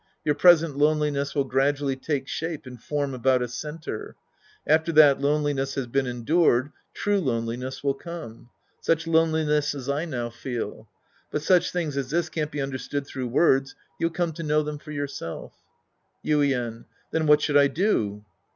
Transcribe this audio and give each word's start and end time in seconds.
Your 0.25 0.33
present 0.33 0.75
loneliness 0.75 1.33
^vill 1.33 1.47
gradually 1.47 1.95
take 1.95 2.27
shape 2.27 2.65
and 2.65 2.81
form 2.81 3.13
about 3.13 3.43
a 3.43 3.47
center. 3.47 4.15
After 4.65 4.91
that 4.93 5.21
loneliness 5.21 5.75
has 5.75 5.85
been 5.85 6.07
endured, 6.07 6.71
true 6.95 7.19
loneliness 7.19 7.83
will 7.83 7.93
come. 7.93 8.49
Such 8.79 9.05
loneliness 9.05 9.75
as 9.75 9.89
I 9.89 10.05
now 10.05 10.31
feel. 10.31 10.89
But 11.29 11.43
such 11.43 11.71
things 11.71 11.97
as 11.97 12.09
this 12.09 12.29
can't 12.29 12.49
be 12.51 12.61
understood 12.61 13.05
through 13.05 13.27
words. 13.27 13.75
You'll 13.99 14.09
come 14.09 14.33
to 14.33 14.41
know 14.41 14.63
them 14.63 14.79
for 14.79 14.89
yourself. 14.89 15.53
Yuien. 16.25 16.85
Then 17.11 17.27
what 17.27 17.43
should 17.43 17.55
I 17.57 17.67
do 17.67 18.25